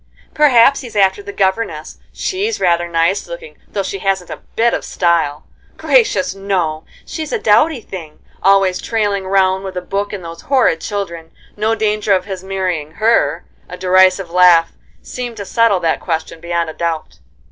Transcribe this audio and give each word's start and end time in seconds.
"Perhaps 0.33 0.81
he's 0.81 0.95
after 0.95 1.21
the 1.21 1.31
governess; 1.31 1.99
she's 2.11 2.59
rather 2.59 2.87
nice 2.87 3.27
looking, 3.27 3.59
though 3.67 3.83
she 3.83 3.99
hasn't 3.99 4.31
a 4.31 4.41
bit 4.55 4.73
of 4.73 4.83
style." 4.83 5.45
"Gracious, 5.77 6.33
no! 6.33 6.85
she's 7.05 7.31
a 7.31 7.37
dowdy 7.37 7.81
thing, 7.81 8.17
always 8.41 8.81
trailing 8.81 9.27
round 9.27 9.63
with 9.63 9.77
a 9.77 9.81
book 9.83 10.11
and 10.11 10.25
those 10.25 10.41
horrid 10.41 10.81
children. 10.81 11.29
No 11.55 11.75
danger 11.75 12.13
of 12.13 12.25
his 12.25 12.43
marrying 12.43 12.93
her." 12.93 13.45
And 13.69 13.77
a 13.77 13.77
derisive 13.79 14.31
laugh 14.31 14.71
seemed 15.03 15.37
to 15.37 15.45
settle 15.45 15.79
that 15.81 15.99
question 16.01 16.39
beyond 16.39 16.71
a 16.71 16.73
doubt. 16.73 17.19